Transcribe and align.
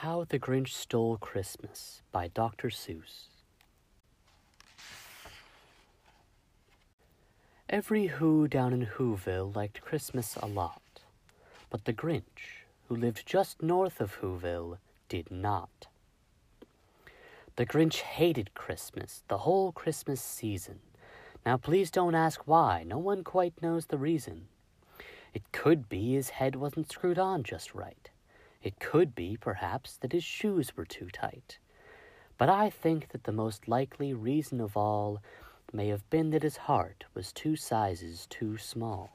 How 0.00 0.24
the 0.26 0.38
Grinch 0.38 0.68
Stole 0.68 1.18
Christmas 1.18 2.00
by 2.10 2.28
Dr. 2.28 2.70
Seuss. 2.70 3.26
Every 7.68 8.06
Who 8.06 8.48
down 8.48 8.72
in 8.72 8.86
Whoville 8.86 9.54
liked 9.54 9.82
Christmas 9.82 10.36
a 10.36 10.46
lot, 10.46 11.02
but 11.68 11.84
the 11.84 11.92
Grinch, 11.92 12.64
who 12.88 12.96
lived 12.96 13.26
just 13.26 13.62
north 13.62 14.00
of 14.00 14.22
Whoville, 14.22 14.78
did 15.10 15.30
not. 15.30 15.88
The 17.56 17.66
Grinch 17.66 17.96
hated 17.96 18.54
Christmas 18.54 19.22
the 19.28 19.44
whole 19.44 19.70
Christmas 19.70 20.22
season. 20.22 20.78
Now, 21.44 21.58
please 21.58 21.90
don't 21.90 22.14
ask 22.14 22.46
why, 22.46 22.84
no 22.86 22.96
one 22.96 23.22
quite 23.22 23.60
knows 23.60 23.84
the 23.84 23.98
reason. 23.98 24.48
It 25.34 25.52
could 25.52 25.90
be 25.90 26.14
his 26.14 26.30
head 26.30 26.56
wasn't 26.56 26.90
screwed 26.90 27.18
on 27.18 27.42
just 27.42 27.74
right. 27.74 28.09
It 28.62 28.78
could 28.78 29.14
be, 29.14 29.36
perhaps, 29.36 29.96
that 29.98 30.12
his 30.12 30.24
shoes 30.24 30.76
were 30.76 30.84
too 30.84 31.08
tight. 31.10 31.58
But 32.36 32.50
I 32.50 32.68
think 32.68 33.08
that 33.08 33.24
the 33.24 33.32
most 33.32 33.68
likely 33.68 34.12
reason 34.12 34.60
of 34.60 34.76
all 34.76 35.22
may 35.72 35.88
have 35.88 36.08
been 36.10 36.30
that 36.30 36.42
his 36.42 36.56
heart 36.56 37.04
was 37.14 37.32
two 37.32 37.56
sizes 37.56 38.26
too 38.26 38.58
small. 38.58 39.10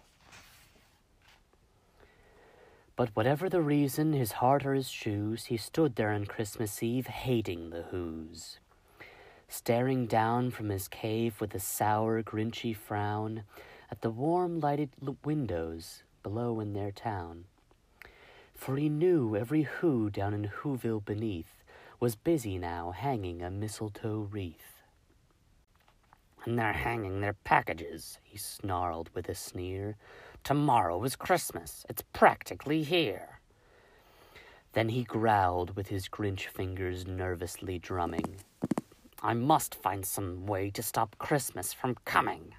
But 2.95 3.09
whatever 3.13 3.49
the 3.49 3.61
reason, 3.61 4.13
his 4.13 4.34
heart 4.34 4.65
or 4.65 4.73
his 4.73 4.89
shoes, 4.89 5.45
he 5.45 5.57
stood 5.57 5.95
there 5.95 6.12
on 6.12 6.25
Christmas 6.25 6.81
Eve 6.81 7.07
hating 7.07 7.70
the 7.70 7.84
Whos. 7.84 8.59
Staring 9.48 10.07
down 10.07 10.49
from 10.49 10.70
his 10.70 10.87
cave 10.87 11.39
with 11.39 11.53
a 11.53 11.59
sour, 11.59 12.23
grinchy 12.23 12.75
frown 12.75 13.43
at 13.91 14.01
the 14.01 14.09
warm 14.09 14.59
lighted 14.59 14.89
windows 15.23 16.03
below 16.23 16.59
in 16.59 16.73
their 16.73 16.91
town 16.91 17.45
for 18.55 18.77
he 18.77 18.89
knew 18.89 19.35
every 19.35 19.63
who 19.63 20.09
down 20.09 20.33
in 20.33 20.47
Whoville 20.47 21.03
beneath 21.03 21.63
was 21.99 22.15
busy 22.15 22.57
now 22.57 22.91
hanging 22.91 23.41
a 23.41 23.51
mistletoe 23.51 24.27
wreath. 24.31 24.81
And 26.45 26.57
they're 26.57 26.73
hanging 26.73 27.21
their 27.21 27.34
packages, 27.43 28.20
he 28.23 28.37
snarled 28.37 29.09
with 29.13 29.29
a 29.29 29.35
sneer. 29.35 29.95
Tomorrow 30.43 31.03
is 31.03 31.15
Christmas. 31.15 31.85
It's 31.89 32.03
practically 32.13 32.84
here. 32.84 33.39
Then 34.73 34.90
he 34.90 35.03
growled 35.03 35.75
with 35.75 35.87
his 35.87 36.07
Grinch 36.07 36.47
fingers 36.47 37.07
nervously 37.07 37.79
drumming. 37.79 38.37
I 39.23 39.34
must 39.34 39.73
find 39.73 40.05
some 40.05 40.45
way 40.45 40.69
to 40.71 40.84
stop 40.84 41.17
Christmas 41.17 41.73
from 41.73 41.95
coming. 42.05 42.53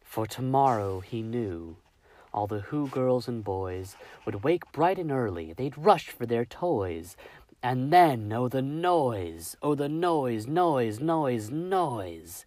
For 0.00 0.26
tomorrow, 0.26 1.00
he 1.00 1.20
knew, 1.20 1.76
all 2.32 2.46
the 2.46 2.60
Who 2.60 2.88
girls 2.88 3.28
and 3.28 3.42
boys 3.42 3.96
would 4.24 4.44
wake 4.44 4.70
bright 4.72 4.98
and 4.98 5.10
early. 5.10 5.52
They'd 5.52 5.76
rush 5.76 6.08
for 6.08 6.26
their 6.26 6.44
toys. 6.44 7.16
And 7.62 7.92
then, 7.92 8.32
oh, 8.32 8.48
the 8.48 8.62
noise! 8.62 9.56
Oh, 9.62 9.74
the 9.74 9.88
noise, 9.88 10.46
noise, 10.46 11.00
noise, 11.00 11.50
noise! 11.50 12.44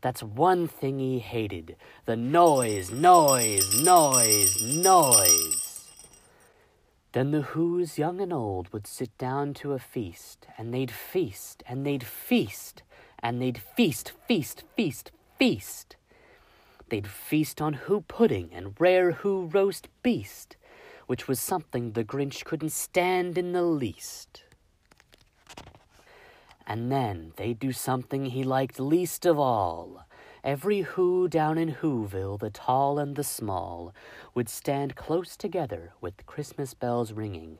That's 0.00 0.22
one 0.22 0.68
thing 0.68 0.98
he 0.98 1.18
hated 1.18 1.76
the 2.04 2.16
noise, 2.16 2.90
noise, 2.90 3.82
noise, 3.82 4.62
noise. 4.62 5.88
Then 7.12 7.30
the 7.30 7.42
Who's, 7.42 7.98
young 7.98 8.20
and 8.20 8.32
old, 8.32 8.72
would 8.72 8.86
sit 8.86 9.16
down 9.18 9.54
to 9.54 9.72
a 9.72 9.78
feast, 9.78 10.46
and 10.56 10.72
they'd 10.72 10.90
feast, 10.90 11.62
and 11.66 11.84
they'd 11.84 12.04
feast, 12.04 12.82
and 13.18 13.40
they'd 13.40 13.58
feast, 13.58 14.12
feast, 14.28 14.64
feast, 14.76 15.10
feast. 15.38 15.96
They'd 16.88 17.08
feast 17.08 17.60
on 17.60 17.72
Who 17.72 18.02
pudding 18.02 18.50
and 18.52 18.80
rare 18.80 19.12
Who 19.12 19.46
roast 19.46 19.88
beast, 20.02 20.56
which 21.06 21.26
was 21.26 21.40
something 21.40 21.92
the 21.92 22.04
Grinch 22.04 22.44
couldn't 22.44 22.70
stand 22.70 23.36
in 23.36 23.52
the 23.52 23.62
least. 23.62 24.44
And 26.64 26.90
then 26.90 27.32
they'd 27.36 27.58
do 27.58 27.72
something 27.72 28.26
he 28.26 28.44
liked 28.44 28.78
least 28.78 29.26
of 29.26 29.38
all. 29.38 30.06
Every 30.44 30.82
Who 30.82 31.26
down 31.26 31.58
in 31.58 31.74
Whoville, 31.74 32.38
the 32.38 32.50
tall 32.50 33.00
and 33.00 33.16
the 33.16 33.24
small, 33.24 33.92
would 34.34 34.48
stand 34.48 34.94
close 34.94 35.36
together 35.36 35.92
with 36.00 36.26
Christmas 36.26 36.72
bells 36.72 37.12
ringing. 37.12 37.58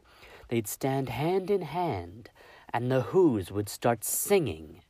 They'd 0.48 0.68
stand 0.68 1.08
hand 1.08 1.50
in 1.50 1.62
hand, 1.62 2.30
and 2.72 2.90
the 2.90 3.02
Whos 3.02 3.50
would 3.50 3.68
start 3.68 4.04
singing 4.04 4.82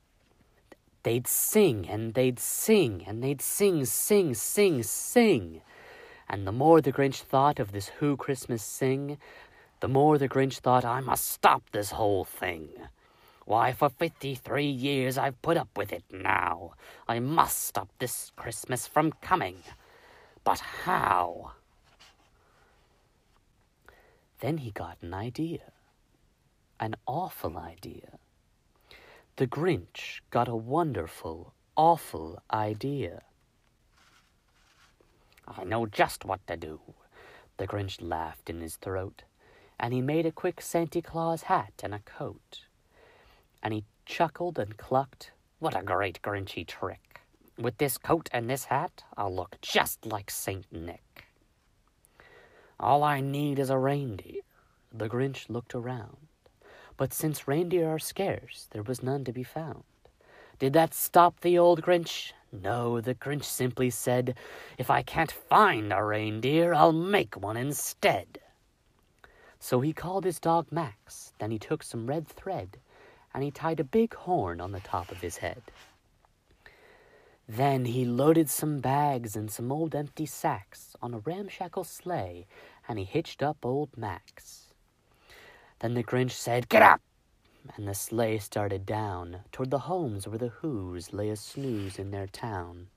they'd 1.07 1.29
sing 1.29 1.89
and 1.89 2.15
they'd 2.15 2.41
sing 2.41 3.05
and 3.07 3.23
they'd 3.23 3.41
sing, 3.41 3.85
sing, 3.85 4.35
sing, 4.35 4.83
sing. 4.83 5.63
And 6.29 6.45
the 6.45 6.51
more 6.51 6.81
the 6.81 6.93
Grinch 6.93 7.23
thought 7.23 7.61
of 7.61 7.71
this 7.71 7.87
Who 8.01 8.17
Christmas 8.17 8.61
sing, 8.61 9.17
the 9.79 9.87
more 9.87 10.19
the 10.19 10.29
Grinch 10.29 10.59
thought, 10.59 10.85
I 10.85 11.01
must 11.01 11.31
stop 11.31 11.63
this 11.71 11.93
whole 11.93 12.25
thing. 12.25 12.71
Why, 13.45 13.71
for 13.71 13.89
fifty 13.89 14.35
three 14.35 14.67
years 14.67 15.17
I've 15.17 15.41
put 15.43 15.57
up 15.57 15.69
with 15.77 15.93
it 15.93 16.03
now. 16.11 16.73
I 17.07 17.21
must 17.21 17.63
stop 17.67 17.89
this 18.01 18.33
Christmas 18.35 18.89
from 18.89 19.13
coming. 19.23 19.59
But 20.43 20.59
how? 20.59 21.53
Then 24.41 24.59
he 24.59 24.73
got 24.73 24.99
an 25.03 25.15
idea. 25.15 25.71
An 26.81 26.97
awful 27.07 27.57
idea. 27.57 28.19
The 29.37 29.47
Grinch 29.47 30.23
got 30.31 30.49
a 30.49 30.57
wonderful, 30.57 31.53
awful 31.77 32.43
idea. 32.51 33.21
I 35.47 35.63
know 35.65 35.85
just 35.85 36.25
what 36.25 36.47
to 36.47 36.57
do. 36.57 36.81
The 37.59 37.67
Grinch 37.67 37.99
laughed 38.01 38.49
in 38.49 38.63
his 38.63 38.77
throat, 38.77 39.25
and 39.79 39.93
he 39.93 40.01
made 40.01 40.25
a 40.25 40.33
quick 40.33 40.63
Santa 40.63 41.03
Claus 41.03 41.43
hat 41.43 41.75
and 41.83 41.93
a 41.93 41.99
coat. 41.99 42.65
And 43.63 43.75
he 43.75 43.85
chuckled 44.07 44.59
and 44.59 44.79
clucked, 44.79 45.33
What 45.59 45.79
a 45.79 45.83
great 45.83 46.23
Grinchy 46.23 46.67
trick! 46.67 47.21
With 47.59 47.77
this 47.77 47.99
coat 47.99 48.31
and 48.33 48.49
this 48.49 48.65
hat, 48.65 49.05
I'll 49.19 49.35
look 49.35 49.59
just 49.61 50.07
like 50.07 50.31
Saint 50.31 50.65
Nick. 50.73 51.27
All 52.81 53.05
I 53.05 53.21
need 53.21 53.59
is 53.59 53.69
a 53.69 53.77
reindeer. 53.77 54.41
The 54.95 55.11
Grinch 55.11 55.51
looked 55.51 55.75
around. 55.75 56.26
But 56.97 57.13
since 57.13 57.47
reindeer 57.47 57.89
are 57.89 57.99
scarce, 57.99 58.69
there 58.71 58.83
was 58.83 59.03
none 59.03 59.25
to 59.25 59.33
be 59.33 59.43
found. 59.43 59.85
Did 60.59 60.73
that 60.73 60.95
stop 60.95 61.41
the 61.41 61.59
old 61.59 61.83
Grinch? 61.83 62.33
No, 62.51 63.01
the 63.01 63.15
Grinch 63.15 63.45
simply 63.45 63.91
said, 63.91 64.35
If 64.79 64.91
I 64.91 65.03
can't 65.03 65.31
find 65.31 65.93
a 65.93 66.03
reindeer, 66.03 66.73
I'll 66.73 66.93
make 66.93 67.37
one 67.37 67.59
instead. 67.59 68.39
So 69.59 69.81
he 69.81 69.93
called 69.93 70.25
his 70.25 70.41
dog 70.41 70.69
Max, 70.71 71.33
then 71.39 71.51
he 71.51 71.59
took 71.59 71.83
some 71.83 72.07
red 72.07 72.27
thread, 72.27 72.79
and 73.35 73.43
he 73.43 73.51
tied 73.51 73.81
a 73.81 73.85
big 73.85 74.15
horn 74.15 74.61
on 74.61 74.73
the 74.73 74.81
top 74.81 75.11
of 75.11 75.21
his 75.21 75.39
head. 75.39 75.63
Then 77.49 77.85
he 77.85 78.05
loaded 78.05 78.49
some 78.49 78.81
bags 78.81 79.37
and 79.37 79.51
some 79.51 79.71
old 79.71 79.95
empty 79.95 80.27
sacks 80.27 80.97
on 81.03 81.15
a 81.15 81.19
ramshackle 81.19 81.85
sleigh, 81.85 82.47
and 82.89 82.99
he 82.99 83.05
hitched 83.05 83.43
up 83.43 83.59
old 83.65 83.91
Max. 83.97 84.66
Then 85.81 85.95
the 85.95 86.05
Grinch 86.05 86.33
said, 86.33 86.69
Get 86.69 86.83
up! 86.83 87.01
And 87.77 87.87
the 87.87 87.95
sleigh 87.95 88.39
started 88.39 88.87
down 88.87 89.41
toward 89.53 89.71
the 89.71 89.81
homes 89.81 90.27
where 90.27 90.39
the 90.39 90.49
Whos 90.49 91.13
lay 91.13 91.29
a 91.29 91.37
snooze 91.37 91.99
in 91.99 92.11
their 92.11 92.27
town. 92.27 92.89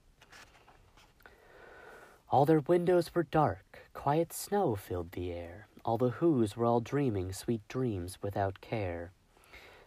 All 2.30 2.46
their 2.46 2.60
windows 2.60 3.14
were 3.14 3.24
dark, 3.24 3.80
quiet 3.92 4.32
snow 4.32 4.76
filled 4.76 5.12
the 5.12 5.32
air. 5.32 5.66
All 5.84 5.98
the 5.98 6.10
Whos 6.10 6.56
were 6.56 6.64
all 6.64 6.80
dreaming 6.80 7.32
sweet 7.32 7.66
dreams 7.68 8.18
without 8.22 8.60
care. 8.60 9.10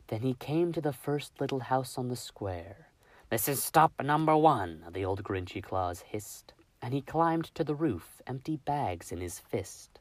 Then 0.08 0.22
he 0.22 0.34
came 0.34 0.74
to 0.74 0.82
the 0.82 0.94
first 0.94 1.40
little 1.40 1.62
house 1.62 1.98
on 1.98 2.10
the 2.10 2.16
square. 2.16 2.90
This 3.30 3.48
is 3.48 3.64
stop 3.64 3.94
number 4.04 4.36
one, 4.36 4.84
the 4.92 5.06
old 5.06 5.24
Grinchy 5.24 5.64
Claus 5.64 6.02
hissed, 6.02 6.54
and 6.82 6.94
he 6.94 7.02
climbed 7.02 7.46
to 7.56 7.64
the 7.64 7.74
roof, 7.74 8.22
empty 8.28 8.58
bags 8.58 9.12
in 9.12 9.22
his 9.22 9.40
fist. 9.40 10.00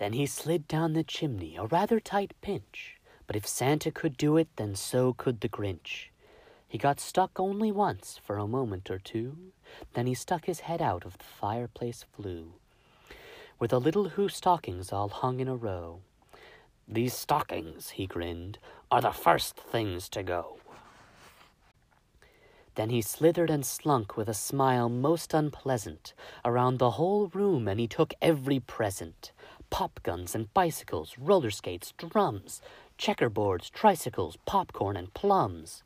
Then 0.00 0.14
he 0.14 0.24
slid 0.24 0.66
down 0.66 0.94
the 0.94 1.04
chimney, 1.04 1.56
a 1.56 1.66
rather 1.66 2.00
tight 2.00 2.32
pinch. 2.40 2.96
But 3.26 3.36
if 3.36 3.46
Santa 3.46 3.90
could 3.90 4.16
do 4.16 4.38
it, 4.38 4.48
then 4.56 4.74
so 4.74 5.12
could 5.12 5.42
the 5.42 5.48
Grinch. 5.48 6.08
He 6.66 6.78
got 6.78 6.98
stuck 6.98 7.38
only 7.38 7.70
once 7.70 8.18
for 8.24 8.38
a 8.38 8.48
moment 8.48 8.90
or 8.90 8.98
two. 8.98 9.36
Then 9.92 10.06
he 10.06 10.14
stuck 10.14 10.46
his 10.46 10.60
head 10.60 10.80
out 10.80 11.04
of 11.04 11.18
the 11.18 11.24
fireplace 11.24 12.06
flue, 12.14 12.54
where 13.58 13.68
the 13.68 13.78
little 13.78 14.08
Who 14.08 14.30
stockings 14.30 14.90
all 14.90 15.10
hung 15.10 15.38
in 15.38 15.48
a 15.48 15.54
row. 15.54 16.00
These 16.88 17.12
stockings, 17.12 17.90
he 17.90 18.06
grinned, 18.06 18.56
are 18.90 19.02
the 19.02 19.12
first 19.12 19.54
things 19.54 20.08
to 20.08 20.22
go. 20.22 20.60
Then 22.74 22.88
he 22.88 23.02
slithered 23.02 23.50
and 23.50 23.66
slunk 23.66 24.16
with 24.16 24.30
a 24.30 24.34
smile 24.34 24.88
most 24.88 25.34
unpleasant 25.34 26.14
around 26.42 26.78
the 26.78 26.92
whole 26.92 27.26
room, 27.34 27.68
and 27.68 27.78
he 27.78 27.86
took 27.86 28.14
every 28.22 28.60
present 28.60 29.32
pop 29.70 30.00
guns 30.02 30.34
and 30.34 30.52
bicycles, 30.52 31.16
roller 31.18 31.50
skates, 31.50 31.92
drums, 31.96 32.60
checkerboards, 32.98 33.70
tricycles, 33.70 34.36
popcorn, 34.44 34.96
and 34.96 35.14
plums. 35.14 35.82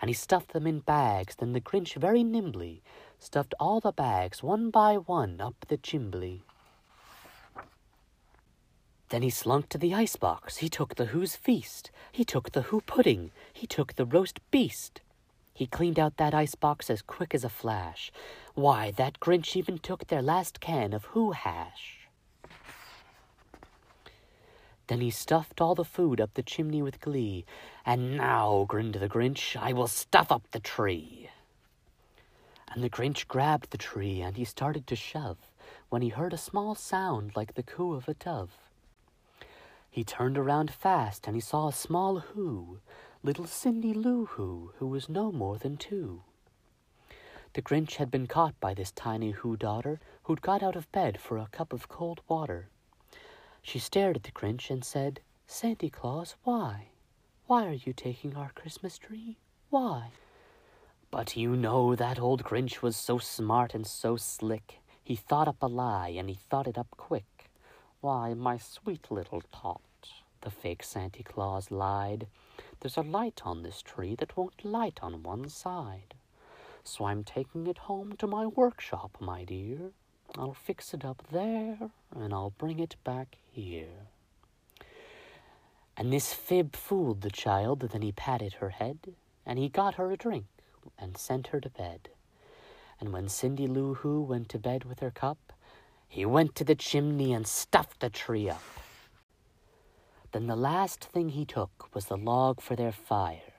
And 0.00 0.08
he 0.08 0.14
stuffed 0.14 0.52
them 0.52 0.66
in 0.66 0.80
bags. 0.80 1.36
Then 1.36 1.52
the 1.52 1.60
Grinch 1.60 1.94
very 1.94 2.24
nimbly 2.24 2.82
stuffed 3.18 3.54
all 3.60 3.80
the 3.80 3.92
bags 3.92 4.42
one 4.42 4.70
by 4.70 4.96
one 4.96 5.40
up 5.40 5.54
the 5.68 5.78
chimbley. 5.78 6.40
Then 9.10 9.22
he 9.22 9.30
slunk 9.30 9.68
to 9.68 9.78
the 9.78 9.94
ice 9.94 10.16
box. 10.16 10.56
He 10.56 10.68
took 10.70 10.94
the 10.94 11.06
Who's 11.06 11.36
feast. 11.36 11.90
He 12.10 12.24
took 12.24 12.52
the 12.52 12.62
Who 12.62 12.80
pudding. 12.80 13.30
He 13.52 13.66
took 13.66 13.94
the 13.94 14.06
roast 14.06 14.40
beast. 14.50 15.02
He 15.52 15.66
cleaned 15.66 15.98
out 15.98 16.16
that 16.16 16.32
ice 16.32 16.54
box 16.54 16.88
as 16.88 17.02
quick 17.02 17.34
as 17.34 17.44
a 17.44 17.50
flash. 17.50 18.10
Why, 18.54 18.90
that 18.92 19.20
Grinch 19.20 19.54
even 19.54 19.78
took 19.78 20.06
their 20.06 20.22
last 20.22 20.60
can 20.60 20.94
of 20.94 21.04
Who 21.06 21.32
hash. 21.32 22.01
Then 24.86 25.00
he 25.00 25.10
stuffed 25.10 25.60
all 25.60 25.74
the 25.74 25.84
food 25.84 26.20
up 26.20 26.34
the 26.34 26.42
chimney 26.42 26.82
with 26.82 27.00
glee. 27.00 27.44
And 27.86 28.16
now, 28.16 28.64
grinned 28.68 28.94
the 28.94 29.08
Grinch, 29.08 29.56
I 29.56 29.72
will 29.72 29.86
stuff 29.86 30.30
up 30.32 30.50
the 30.50 30.60
tree. 30.60 31.30
And 32.72 32.82
the 32.82 32.90
Grinch 32.90 33.28
grabbed 33.28 33.70
the 33.70 33.78
tree 33.78 34.20
and 34.20 34.36
he 34.36 34.44
started 34.44 34.86
to 34.86 34.96
shove 34.96 35.38
when 35.88 36.02
he 36.02 36.08
heard 36.08 36.32
a 36.32 36.38
small 36.38 36.74
sound 36.74 37.36
like 37.36 37.54
the 37.54 37.62
coo 37.62 37.94
of 37.94 38.08
a 38.08 38.14
dove. 38.14 38.50
He 39.90 40.04
turned 40.04 40.38
around 40.38 40.70
fast 40.72 41.26
and 41.26 41.36
he 41.36 41.40
saw 41.40 41.68
a 41.68 41.72
small 41.72 42.20
Who, 42.20 42.78
little 43.22 43.46
Cindy 43.46 43.92
Lou 43.92 44.24
Who, 44.24 44.72
who 44.78 44.86
was 44.86 45.08
no 45.08 45.30
more 45.30 45.58
than 45.58 45.76
two. 45.76 46.22
The 47.52 47.60
Grinch 47.60 47.96
had 47.96 48.10
been 48.10 48.26
caught 48.26 48.58
by 48.58 48.72
this 48.72 48.90
tiny 48.92 49.32
Who 49.32 49.58
daughter 49.58 50.00
who'd 50.22 50.40
got 50.40 50.62
out 50.62 50.76
of 50.76 50.90
bed 50.92 51.20
for 51.20 51.36
a 51.36 51.48
cup 51.52 51.74
of 51.74 51.88
cold 51.88 52.22
water. 52.26 52.68
She 53.62 53.78
stared 53.78 54.16
at 54.16 54.24
the 54.24 54.32
Grinch 54.32 54.70
and 54.70 54.84
said, 54.84 55.20
Santa 55.46 55.88
Claus, 55.88 56.34
why? 56.42 56.88
Why 57.46 57.66
are 57.66 57.72
you 57.72 57.92
taking 57.92 58.36
our 58.36 58.50
Christmas 58.54 58.98
tree? 58.98 59.38
Why? 59.70 60.10
But 61.10 61.36
you 61.36 61.56
know 61.56 61.94
that 61.94 62.18
old 62.18 62.42
Grinch 62.42 62.82
was 62.82 62.96
so 62.96 63.18
smart 63.18 63.74
and 63.74 63.86
so 63.86 64.16
slick. 64.16 64.80
He 65.04 65.14
thought 65.14 65.48
up 65.48 65.62
a 65.62 65.66
lie, 65.66 66.08
and 66.08 66.28
he 66.28 66.34
thought 66.34 66.66
it 66.66 66.78
up 66.78 66.88
quick. 66.96 67.50
Why, 68.00 68.34
my 68.34 68.58
sweet 68.58 69.10
little 69.10 69.42
tot, 69.52 69.80
the 70.40 70.50
fake 70.50 70.82
Santa 70.82 71.22
Claus 71.22 71.70
lied. 71.70 72.26
There's 72.80 72.96
a 72.96 73.02
light 73.02 73.42
on 73.44 73.62
this 73.62 73.82
tree 73.82 74.14
that 74.16 74.36
won't 74.36 74.64
light 74.64 74.98
on 75.02 75.22
one 75.22 75.48
side. 75.48 76.14
So 76.82 77.04
I'm 77.04 77.22
taking 77.22 77.66
it 77.66 77.78
home 77.78 78.16
to 78.18 78.26
my 78.26 78.46
workshop, 78.46 79.16
my 79.20 79.44
dear. 79.44 79.92
I'll 80.38 80.54
fix 80.54 80.94
it 80.94 81.04
up 81.04 81.22
there, 81.30 81.78
and 82.14 82.32
I'll 82.32 82.54
bring 82.56 82.78
it 82.78 82.96
back 83.04 83.36
here. 83.52 84.08
And 85.96 86.12
this 86.12 86.32
fib 86.32 86.74
fooled 86.74 87.20
the 87.20 87.30
child, 87.30 87.80
then 87.80 88.02
he 88.02 88.12
patted 88.12 88.54
her 88.54 88.70
head, 88.70 89.14
and 89.44 89.58
he 89.58 89.68
got 89.68 89.96
her 89.96 90.10
a 90.10 90.16
drink 90.16 90.46
and 90.98 91.18
sent 91.18 91.48
her 91.48 91.60
to 91.60 91.68
bed. 91.68 92.08
And 92.98 93.12
when 93.12 93.28
Cindy 93.28 93.66
Lou 93.66 93.94
Who 93.94 94.22
went 94.22 94.48
to 94.50 94.58
bed 94.58 94.84
with 94.84 95.00
her 95.00 95.10
cup, 95.10 95.52
he 96.08 96.24
went 96.24 96.54
to 96.56 96.64
the 96.64 96.74
chimney 96.74 97.32
and 97.32 97.46
stuffed 97.46 98.00
the 98.00 98.10
tree 98.10 98.48
up. 98.48 98.62
Then 100.32 100.46
the 100.46 100.56
last 100.56 101.04
thing 101.04 101.30
he 101.30 101.44
took 101.44 101.94
was 101.94 102.06
the 102.06 102.16
log 102.16 102.60
for 102.60 102.74
their 102.74 102.92
fire. 102.92 103.52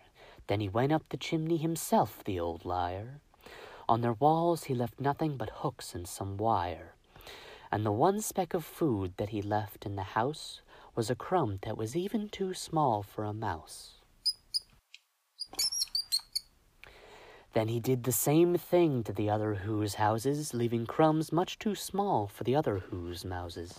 Then 0.48 0.60
he 0.60 0.70
went 0.70 0.92
up 0.92 1.04
the 1.10 1.18
chimney 1.18 1.58
himself, 1.58 2.24
the 2.24 2.40
old 2.40 2.66
liar. 2.66 3.20
On 3.88 4.02
their 4.02 4.14
walls 4.14 4.66
he 4.66 4.74
left 4.74 5.00
nothing 5.00 5.38
but 5.38 5.50
hooks 5.50 5.94
and 5.94 6.08
some 6.08 6.38
wire. 6.38 6.94
And 7.72 7.86
the 7.86 7.92
one 7.92 8.22
speck 8.22 8.54
of 8.54 8.64
food 8.64 9.14
that 9.18 9.30
he 9.30 9.42
left 9.42 9.86
in 9.86 9.96
the 9.96 10.04
house 10.04 10.62
was 10.96 11.10
a 11.10 11.16
crumb 11.16 11.60
that 11.64 11.78
was 11.78 11.96
even 11.96 12.30
too 12.30 12.54
small 12.54 13.04
for 13.04 13.24
a 13.24 13.34
mouse. 13.34 13.96
Then 17.54 17.68
he 17.68 17.80
did 17.80 18.04
the 18.04 18.12
same 18.12 18.58
thing 18.58 19.04
to 19.04 19.14
the 19.14 19.30
other 19.30 19.56
Who's 19.56 19.96
houses, 19.96 20.54
leaving 20.54 20.88
crumbs 20.88 21.32
much 21.32 21.60
too 21.60 21.76
small 21.76 22.28
for 22.28 22.44
the 22.44 22.56
other 22.56 22.80
Who's 22.80 23.24
mouses. 23.24 23.78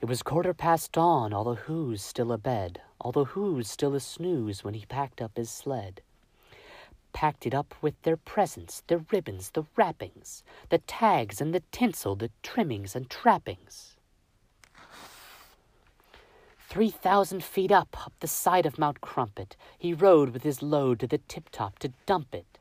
It 0.00 0.06
was 0.06 0.22
quarter 0.22 0.54
past 0.54 0.92
dawn, 0.92 1.32
all 1.32 1.42
the 1.42 1.54
Who's 1.54 2.02
still 2.02 2.32
abed, 2.32 2.80
all 3.00 3.12
the 3.12 3.24
Who's 3.24 3.68
still 3.68 3.94
a 3.94 4.00
snooze 4.00 4.62
when 4.62 4.74
he 4.74 4.86
packed 4.86 5.20
up 5.20 5.36
his 5.36 5.50
sled. 5.50 6.00
Packed 7.16 7.46
it 7.46 7.54
up 7.54 7.74
with 7.80 7.94
their 8.02 8.18
presents, 8.18 8.82
their 8.88 9.02
ribbons, 9.10 9.48
the 9.54 9.64
wrappings, 9.74 10.42
the 10.68 10.76
tags 10.76 11.40
and 11.40 11.54
the 11.54 11.62
tinsel, 11.72 12.14
the 12.14 12.28
trimmings 12.42 12.94
and 12.94 13.08
trappings. 13.08 13.96
Three 16.68 16.90
thousand 16.90 17.42
feet 17.42 17.72
up, 17.72 17.96
up 18.04 18.12
the 18.20 18.26
side 18.26 18.66
of 18.66 18.78
Mount 18.78 19.00
Crumpet, 19.00 19.56
he 19.78 19.94
rode 19.94 20.34
with 20.34 20.42
his 20.42 20.60
load 20.60 21.00
to 21.00 21.06
the 21.06 21.16
tip 21.16 21.48
top 21.50 21.78
to 21.78 21.94
dump 22.04 22.34
it. 22.34 22.58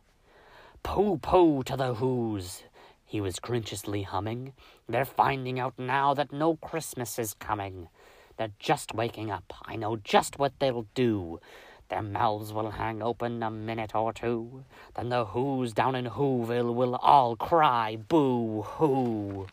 Pooh, 0.84 1.18
pooh 1.18 1.62
to 1.64 1.76
the 1.76 1.96
Who's, 1.96 2.64
he 3.04 3.20
was 3.20 3.40
grinchiously 3.40 4.04
humming. 4.04 4.54
They're 4.88 5.04
finding 5.04 5.60
out 5.60 5.78
now 5.78 6.14
that 6.14 6.32
no 6.32 6.56
Christmas 6.56 7.20
is 7.20 7.34
coming. 7.34 7.90
They're 8.38 8.52
just 8.58 8.96
waking 8.96 9.32
up. 9.32 9.54
I 9.66 9.76
know 9.76 9.98
just 9.98 10.40
what 10.40 10.54
they'll 10.60 10.88
do. 10.96 11.42
Their 11.90 12.02
mouths 12.02 12.52
will 12.52 12.72
hang 12.72 13.02
open 13.02 13.44
a 13.44 13.52
minute 13.52 13.94
or 13.94 14.12
two. 14.12 14.64
Then 14.96 15.10
the 15.10 15.26
Who's 15.26 15.74
down 15.74 15.96
in 15.96 16.06
Whoville 16.06 16.74
will 16.74 16.96
all 16.96 17.36
cry 17.36 17.96
boo 17.96 18.64
hoo. 18.64 19.48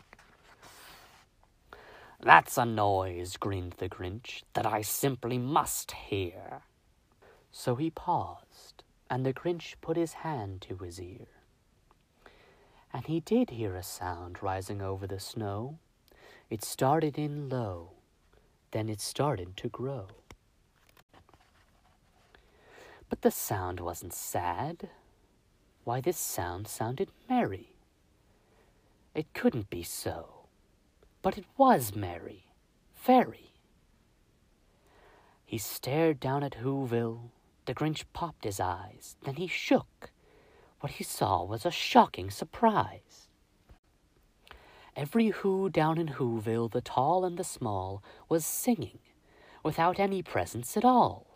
That's 2.21 2.57
a 2.57 2.65
noise, 2.65 3.37
grinned 3.37 3.75
the 3.79 3.89
Grinch, 3.89 4.43
that 4.55 4.65
I 4.65 4.83
simply 4.83 5.39
must 5.39 5.91
hear. 5.93 6.63
So 7.51 7.75
he 7.75 7.91
paused, 7.91 8.85
and 9.11 9.27
the 9.27 9.35
Grinch 9.35 9.75
put 9.81 9.97
his 9.97 10.15
hand 10.15 10.63
to 10.63 10.77
his 10.79 11.01
ear. 11.01 11.27
And 12.93 13.07
he 13.07 13.21
did 13.21 13.51
hear 13.51 13.75
a 13.75 13.83
sound 13.83 14.43
rising 14.43 14.81
over 14.81 15.07
the 15.07 15.19
snow. 15.21 15.79
It 16.49 16.63
started 16.65 17.19
in 17.19 17.49
low, 17.49 17.91
then 18.71 18.89
it 18.89 19.01
started 19.01 19.57
to 19.59 19.69
grow. 19.69 20.07
But 23.13 23.21
the 23.21 23.31
sound 23.31 23.79
wasn't 23.79 24.15
sad. 24.15 24.89
Why, 25.85 26.01
this 26.01 26.17
sound 26.17 26.67
sounded 26.67 27.11
merry. 27.29 27.77
It 29.15 29.35
couldn't 29.35 29.69
be 29.69 29.83
so 29.83 30.43
but 31.23 31.39
it 31.39 31.45
was 31.57 31.95
merry, 31.95 32.49
very. 32.97 33.53
He 35.45 35.57
stared 35.57 36.19
down 36.19 36.43
at 36.43 36.57
Whoville. 36.63 37.31
The 37.65 37.75
Grinch 37.75 38.05
popped 38.13 38.45
his 38.45 38.59
eyes. 38.59 39.17
Then 39.23 39.37
he 39.37 39.47
shook. 39.47 40.11
What 40.81 40.93
he 40.93 41.05
saw 41.05 41.45
was 41.45 41.65
a 41.65 41.71
shocking 41.71 42.31
surprise. 42.31 43.29
Every 44.97 45.29
Who 45.29 45.71
down 45.71 45.97
in 45.97 46.09
Whoville, 46.09 46.71
the 46.71 46.81
tall 46.81 47.25
and 47.25 47.39
the 47.39 47.45
small, 47.45 48.03
was 48.29 48.45
singing, 48.45 48.99
without 49.63 50.01
any 50.01 50.23
presents 50.23 50.77
at 50.77 50.85
all. 50.85 51.32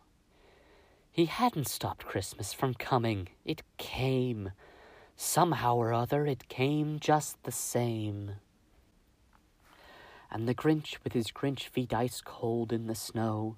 He 1.16 1.24
hadn't 1.24 1.66
stopped 1.66 2.04
Christmas 2.04 2.52
from 2.52 2.74
coming. 2.74 3.28
It 3.44 3.62
came. 3.78 4.52
Somehow 5.16 5.76
or 5.76 5.92
other, 5.92 6.26
it 6.26 6.48
came 6.48 7.00
just 7.00 7.42
the 7.42 7.52
same 7.52 8.32
and 10.30 10.46
the 10.48 10.54
Grinch, 10.54 10.98
with 11.02 11.12
his 11.12 11.28
Grinch 11.28 11.68
feet 11.68 11.94
ice 11.94 12.20
cold 12.20 12.72
in 12.72 12.86
the 12.86 12.94
snow, 12.94 13.56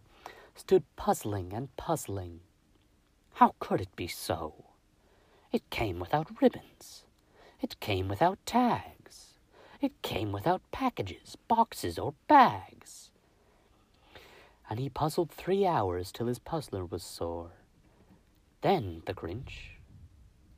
stood 0.55 0.85
puzzling 0.97 1.53
and 1.53 1.75
puzzling. 1.77 2.41
How 3.35 3.55
could 3.59 3.81
it 3.81 3.95
be 3.97 4.07
so? 4.07 4.67
It 5.51 5.69
came 5.71 5.99
without 5.99 6.41
ribbons. 6.41 7.05
It 7.61 7.81
came 7.81 8.09
without 8.09 8.39
tags. 8.47 9.35
It 9.81 10.03
came 10.03 10.33
without 10.33 10.63
packages, 10.71 11.37
boxes, 11.49 11.99
or 11.99 12.15
bags. 12.29 13.08
And 14.69 14.79
he 14.79 14.89
puzzled 14.89 15.31
three 15.31 15.67
hours 15.67 16.13
till 16.13 16.27
his 16.27 16.39
puzzler 16.39 16.85
was 16.85 17.03
sore. 17.03 17.53
Then 18.61 19.03
the 19.07 19.15
Grinch 19.15 19.79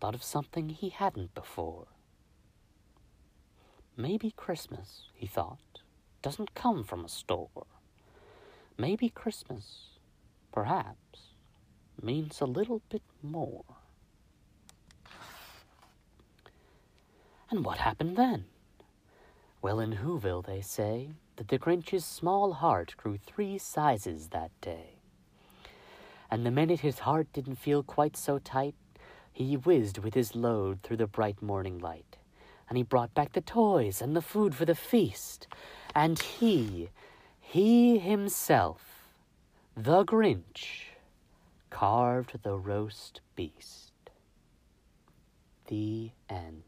thought 0.00 0.14
of 0.14 0.22
something 0.22 0.70
he 0.70 0.88
hadn't 0.88 1.34
before. 1.34 1.86
Maybe 3.96 4.30
Christmas, 4.30 5.08
he 5.14 5.26
thought, 5.26 5.80
doesn't 6.22 6.54
come 6.54 6.84
from 6.84 7.04
a 7.04 7.08
store. 7.08 7.66
Maybe 8.78 9.10
Christmas, 9.10 9.98
perhaps, 10.52 11.34
means 12.02 12.40
a 12.40 12.46
little 12.46 12.80
bit 12.88 13.02
more. 13.22 13.64
And 17.50 17.64
what 17.64 17.78
happened 17.78 18.16
then? 18.16 18.46
Well, 19.60 19.80
in 19.80 19.96
Whoville, 19.96 20.46
they 20.46 20.62
say 20.62 21.10
that 21.40 21.48
the 21.48 21.58
Grinch's 21.58 22.04
small 22.04 22.52
heart 22.52 22.94
grew 22.98 23.16
three 23.16 23.56
sizes 23.56 24.28
that 24.28 24.50
day. 24.60 24.96
And 26.30 26.44
the 26.44 26.50
minute 26.50 26.80
his 26.80 26.98
heart 26.98 27.32
didn't 27.32 27.54
feel 27.54 27.82
quite 27.82 28.14
so 28.14 28.38
tight, 28.38 28.74
he 29.32 29.56
whizzed 29.56 29.96
with 29.96 30.12
his 30.12 30.36
load 30.36 30.82
through 30.82 30.98
the 30.98 31.06
bright 31.06 31.40
morning 31.40 31.78
light. 31.78 32.18
And 32.68 32.76
he 32.76 32.82
brought 32.82 33.14
back 33.14 33.32
the 33.32 33.40
toys 33.40 34.02
and 34.02 34.14
the 34.14 34.20
food 34.20 34.54
for 34.54 34.66
the 34.66 34.74
feast 34.74 35.48
and 35.94 36.18
he, 36.18 36.90
he 37.40 37.98
himself, 37.98 38.82
the 39.74 40.04
Grinch, 40.04 40.90
carved 41.70 42.42
the 42.42 42.58
roast 42.58 43.22
beast. 43.34 43.92
The 45.68 46.10
end. 46.28 46.64